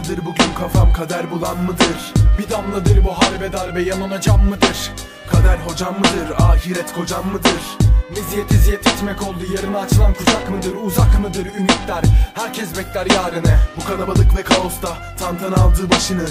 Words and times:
mıdır 0.00 0.24
bugün 0.24 0.54
kafam 0.58 0.92
kader 0.92 1.30
bulan 1.30 1.58
mıdır? 1.58 2.14
Bir 2.38 2.50
damladır 2.50 3.04
bu 3.04 3.12
harbe 3.12 3.52
darbe 3.52 3.82
yanına 3.82 4.20
cam 4.20 4.48
mıdır? 4.48 4.92
Kader 5.32 5.58
hocam 5.58 5.94
mıdır 5.94 6.30
ahiret 6.38 6.92
kocam 6.92 7.26
mıdır? 7.32 7.78
Meziyet 8.10 8.52
eziyet 8.52 8.86
etmek 8.86 9.22
oldu 9.22 9.44
yarına 9.56 9.78
açılan 9.78 10.14
kucak 10.14 10.50
mıdır 10.50 10.74
uzak 10.84 11.20
mıdır? 11.20 11.46
Ümitler 11.46 12.04
Herkes 12.34 12.78
bekler 12.78 13.06
yarını 13.06 13.58
Bu 13.76 13.84
kalabalık 13.84 14.36
ve 14.36 14.42
kaosta 14.42 15.16
tantan 15.18 15.52
aldı 15.52 15.90
başını 15.90 16.26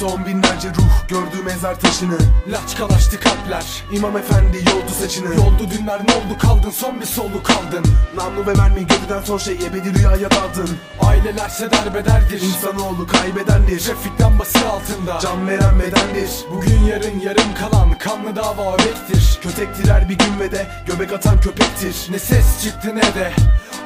Gürültü 0.00 0.16
on 0.16 0.26
binlerce 0.26 0.68
ruh 0.68 1.08
gördü 1.08 1.44
mezar 1.44 1.80
taşını. 1.80 2.18
Laçkalaştı 2.48 3.20
kalpler 3.20 3.64
İmam 3.92 4.16
efendi 4.16 4.56
yoldu 4.56 4.90
saçını. 5.00 5.34
Yoldu 5.34 5.70
dünler 5.70 6.00
ne 6.08 6.14
oldu 6.14 6.38
kaldın? 6.38 6.70
Son 6.70 7.00
bir 7.00 7.06
solu 7.06 7.42
kaldın. 7.42 7.84
Namlu 8.16 8.46
ve 8.46 8.52
mermi 8.52 8.86
geriden 8.86 9.22
son 9.24 9.38
şey 9.38 9.54
ebedi 9.54 9.98
rüyaya 9.98 10.30
daldın. 10.30 10.70
Ailelerse 11.00 11.70
derbederdir 11.70 12.40
İnsanoğlu 12.42 13.06
kaybedendir. 13.06 13.80
Trafikten 13.80 14.38
bası 14.38 14.58
altında 14.68 15.18
Can 15.18 15.48
veren 15.48 15.80
bedendir. 15.80 16.30
Bugün 16.52 16.80
yarın 16.84 17.20
yarım 17.20 17.54
kalan 17.54 17.98
kanlı 17.98 18.36
dava 18.36 18.74
öbektir 18.74 19.38
Kötektir 19.42 19.88
her 19.88 20.08
bir 20.08 20.18
gün 20.18 20.40
ve 20.40 20.52
de 20.52 20.66
göbek 20.86 21.12
atan 21.12 21.40
köpektir. 21.40 21.96
Ne 22.10 22.18
ses 22.18 22.62
çıktı 22.62 22.96
ne 22.96 23.02
de 23.02 23.32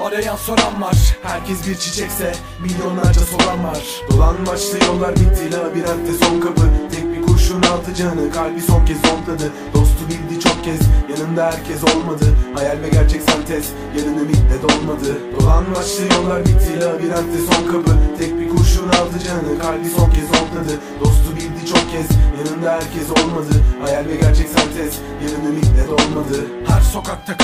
arayan 0.02 0.36
soran 0.36 0.82
var 0.82 0.94
Herkes 1.22 1.66
bir 1.66 1.74
çiçekse 1.74 2.32
milyonlarca 2.62 3.20
soran 3.20 3.64
var. 3.64 3.78
Dolanmaçlı 4.10 4.84
yollar 4.86 5.16
bitti 5.16 5.52
labirentte 5.52 6.12
son 6.12 6.40
kapı. 6.40 6.62
Tek 6.92 7.16
bir 7.16 7.22
kurşun 7.22 7.62
altı 7.62 7.94
canı 7.94 8.32
kalbi 8.32 8.60
son 8.60 8.84
kez 8.86 8.96
zonkladı 8.96 9.52
Dostu 9.74 10.08
bildi 10.08 10.40
çok 10.40 10.64
kez 10.64 10.80
yanında 11.10 11.46
herkes 11.46 11.94
olmadı. 11.94 12.24
Hayal 12.54 12.82
ve 12.82 12.88
gerçek 12.88 13.22
sentez 13.22 13.72
yarın 13.98 14.18
ümitle 14.18 14.62
dolmadı. 14.62 15.10
Dolanmaçlı 15.40 16.02
yollar 16.14 16.46
bitti 16.46 16.80
labirentte 16.80 17.38
son 17.50 17.72
kapı. 17.72 17.92
Tek 18.18 18.40
bir 18.40 18.48
kurşun 18.48 18.88
altı 18.88 19.18
canı 19.26 19.58
kalbi 19.58 19.88
son 19.96 20.10
kez 20.10 20.24
zonkladı 20.24 20.80
Dostu 21.00 21.36
bildi 21.36 21.66
çok 21.66 21.90
kez 21.92 22.08
yanında 22.38 22.72
herkes 22.72 23.10
olmadı. 23.10 23.54
Hayal 23.82 24.06
ve 24.08 24.16
gerçek 24.16 24.48
sentez 24.48 24.94
yarın 25.22 25.46
ümitle 25.46 25.88
dolmadı. 25.88 26.46
Her 26.66 26.80
sokakta 26.80 27.36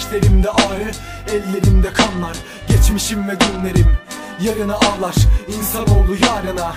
var 0.00 0.12
Bileklerimde 0.12 0.50
ağrı, 0.50 0.90
ellerimde 1.30 1.92
kanlar. 1.92 2.36
Geçmişim 2.68 3.28
ve 3.28 3.34
günlerim 3.34 3.96
yarına 4.40 4.74
ağlar 4.74 5.14
İnsanoğlu 5.58 6.14
yarına 6.26 6.74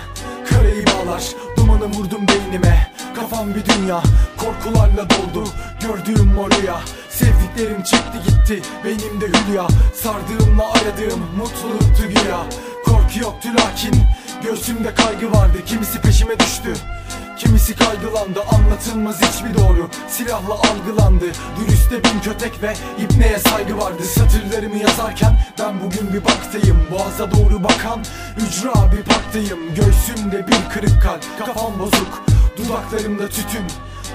Karayı 0.49 0.85
bağlar, 0.87 1.23
dumanı 1.57 1.85
vurdum 1.85 2.27
beynime 2.27 2.91
Kafam 3.15 3.55
bir 3.55 3.65
dünya, 3.65 4.03
korkularla 4.37 5.09
doldu 5.09 5.49
Gördüğüm 5.81 6.37
o 6.37 6.49
rüya 6.51 6.79
Sevdiklerim 7.09 7.83
çekti 7.83 8.17
gitti, 8.27 8.61
beynimde 8.85 9.25
hülya. 9.25 9.67
Sardığımla 9.93 10.71
aradığım 10.71 11.21
mutluluktu 11.37 12.03
güya. 12.07 12.43
Korku 12.85 13.19
yoktu 13.21 13.49
lakin 13.59 13.95
Göğsümde 14.43 14.93
kaygı 14.93 15.31
vardı, 15.31 15.57
kimisi 15.65 16.01
peşime 16.01 16.39
düştü 16.39 16.73
Kimisi 17.37 17.75
kaygılandı 17.75 18.39
anlatılmaz 18.41 19.21
hiçbir 19.21 19.53
doğru. 19.53 19.89
Silahla 20.07 20.53
algılandı 20.53 21.25
Dürüste 21.59 22.03
bin 22.03 22.19
kötek 22.19 22.63
ve 22.63 22.73
ibneye 22.99 23.39
saygı 23.39 23.77
vardı. 23.77 24.03
Satırlarımı 24.03 24.77
yazarken 24.77 25.39
ben 25.59 25.75
bugün 25.81 26.13
bir 26.13 26.25
baktayım. 26.25 26.77
Boğaza 26.91 27.31
doğru 27.31 27.63
bakan 27.63 27.99
ücra 28.47 28.91
bir 28.91 29.03
parktayım. 29.03 29.59
Göğsümde 29.75 30.47
bir 30.47 30.73
kırık 30.73 31.01
kalp 31.01 31.23
kafam 31.39 31.79
bozuk. 31.79 32.23
Dudaklarımda 32.57 33.27
tütün 33.27 33.65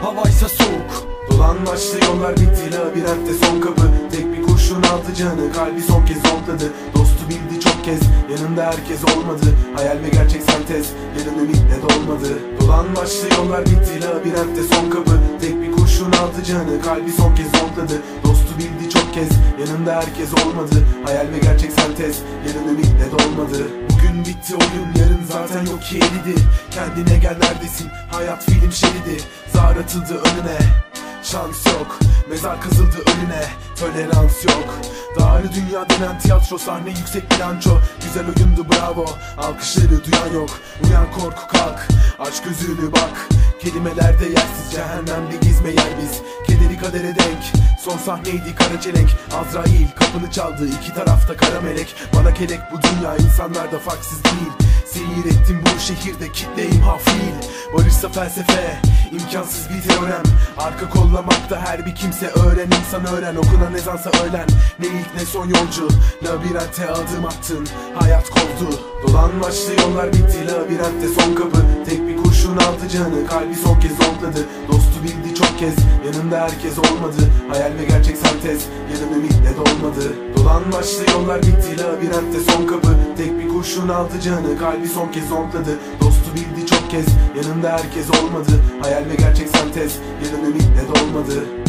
havaysa 0.03 0.49
soğuk. 0.49 1.09
Dolanmaçlı 1.31 2.05
yollar 2.05 2.37
bitti 2.37 2.73
labirentte 2.73 3.35
son 3.35 3.61
kapı. 3.61 3.83
Tek 4.13 4.33
bir 4.33 4.43
kurşun 4.43 4.83
altı 4.83 5.15
canı 5.15 5.53
kalbi 5.53 5.83
son 5.83 6.07
kez 6.07 6.17
zonkladı 6.17 6.73
Dostu 6.95 7.29
bildi 7.29 7.58
kez 7.89 8.01
yanında 8.31 8.65
herkes 8.65 9.05
olmadı. 9.05 9.47
Hayal 9.77 10.03
ve 10.03 10.09
gerçek 10.09 10.43
sentez 10.43 10.87
yarın 11.19 11.39
ümitle 11.39 11.77
dolmadı. 11.83 12.29
Dolanmaçlı 12.61 13.29
yollar 13.39 13.67
bitti 13.67 14.01
labirentte 14.03 14.63
son 14.63 14.91
kapı. 14.91 15.21
Tek 15.41 15.63
bir 15.63 15.73
kurşun 15.73 16.13
altı 16.13 16.45
canı 16.45 16.81
kalbi 16.83 17.13
son 17.13 17.35
kez 17.35 17.47
zonkladı. 17.47 18.03
Dostu 18.25 18.53
bildi 18.59 18.91
çok 18.91 19.15
kez 19.15 19.29
yanında 19.61 19.95
herkes 19.95 20.31
olmadı. 20.35 20.77
Hayal 21.05 21.27
ve 21.33 21.39
gerçek 21.43 21.73
sentez 21.73 22.17
yarın 22.47 22.69
ümitle 22.69 23.07
dolmadı. 23.11 23.59
Bugün 23.91 24.21
bitti 24.21 24.55
oyun 24.55 24.89
yarın 24.99 25.25
zaten 25.33 25.67
yok 25.67 25.83
ki 25.83 25.97
eridi 25.97 26.41
Kendine 26.71 27.19
gel 27.19 27.37
neredesin? 27.43 27.89
Hayat 28.11 28.45
film 28.45 28.73
şeridi. 28.73 29.23
Zar 29.53 29.77
atıldı 29.77 30.15
önüne 30.15 30.88
Şans 31.23 31.67
yok. 31.67 31.99
Mezar 32.31 32.61
kazıldı 32.61 32.97
önüne. 32.97 33.47
Tolerans 33.81 34.45
yok. 34.45 34.79
Dağrı 35.19 35.53
dünya 35.55 35.89
denen 35.91 36.19
tiyatro 36.19 36.59
sahne 36.59 36.91
yüksek 36.91 37.31
bilanço. 37.31 37.71
Güzel 38.05 38.25
oyundu 38.27 38.67
bravo. 38.73 39.07
Alkışları 39.39 40.05
duyan 40.05 40.41
yok. 40.41 40.51
Uyan 40.85 41.13
korku 41.13 41.49
kalk. 41.49 41.89
Aç 42.19 42.43
gözünü 42.43 42.93
bak. 42.93 43.29
Kelimelerde 43.61 44.25
yersiz 44.25 44.73
cehennemde 44.73 45.37
gizme 45.43 45.69
yer 45.69 45.93
biz. 46.03 46.21
Kederi 46.47 46.79
kadere 46.79 47.15
denk. 47.15 47.43
Son 47.85 47.99
sahneydi 47.99 48.55
kara 48.55 48.81
çelenk. 48.81 49.09
Azrail 49.41 49.89
kapını 49.97 50.31
çaldı 50.31 50.69
iki 50.69 50.95
tarafta 50.95 51.37
kara 51.37 51.61
melek. 51.61 51.95
Bana 52.17 52.35
kelek 52.35 52.61
bu 52.73 52.83
dünya 52.83 53.17
insanlarda 53.17 53.79
farksız 53.79 54.25
değil. 54.25 54.53
Seyir 54.87 55.25
ettim 55.25 55.65
bu 55.65 55.81
şehirde 55.81 56.33
kitleyim 56.33 56.83
hafil 56.83 57.33
Barışsa 57.75 58.09
felsefe 58.09 58.81
imkansız 59.13 59.69
bir 59.71 59.89
teorem. 59.89 60.23
Arka 60.59 60.91
kollamakta 60.91 61.61
her 61.61 61.87
bir 61.87 61.95
kimse 61.95 62.27
öğren 62.27 62.71
insan 62.81 63.07
öğren 63.07 63.37
Okunan 63.37 63.75
ezansa 63.75 64.11
öğlen 64.11 64.47
Ne 64.79 64.87
ilk 64.87 65.15
ne 65.15 65.27
son 65.27 65.49
yolcu 65.49 65.89
Labirente 66.25 66.91
adım 66.91 67.25
attın 67.25 67.69
Hayat 68.01 68.31
kovdu. 68.31 68.81
Dolanmaçlı 69.07 69.73
yollar 69.83 70.13
bitti 70.13 70.47
Labirentte 70.47 71.09
son 71.21 71.35
kapı. 71.35 71.59
Tek 71.89 72.09
bir 72.09 72.17
kurşun 72.17 72.57
altı 72.57 72.89
canı 72.89 73.27
Kalbi 73.27 73.55
son 73.55 73.81
kez 73.81 73.91
zonkladı 73.91 74.47
Dostu 74.69 75.03
bildi 75.03 75.35
çok 75.35 75.59
kez 75.59 75.75
Yanında 76.07 76.41
herkes 76.41 76.79
olmadı. 76.79 77.31
Hayal 77.53 77.73
ve 77.79 77.85
gerçek 77.85 78.17
sentez 78.17 78.67
Yarın 78.93 79.15
ümitle 79.15 79.57
dolmadı 79.57 80.28
Dolanmaçlı 80.39 81.11
yollar 81.13 81.43
bitti 81.43 81.79
Labirentte 81.79 82.41
son 82.53 82.67
kapı. 82.67 82.89
Tek 83.17 83.39
bir 83.39 83.49
kurşun 83.49 83.89
altı 83.89 84.21
canı 84.21 84.59
Kalbi 84.59 84.89
son 84.89 85.09
kez 85.09 85.29
zonkladı. 85.29 85.79
Dostu 86.01 86.35
bildi 86.35 86.67
çok 86.67 86.91
kez 86.91 87.07
Yanında 87.37 87.71
herkes 87.71 88.11
olmadı. 88.11 88.51
Hayal 88.83 89.05
ve 89.05 89.15
gerçek 89.19 89.49
sentez 89.49 89.99
Yarın 90.25 90.45
ümitle 90.45 90.83
dolmadı 90.89 91.68